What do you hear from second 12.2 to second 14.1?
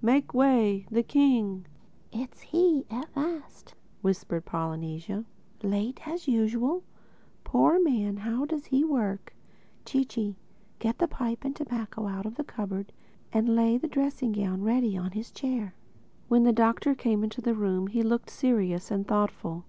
of the cupboard and lay the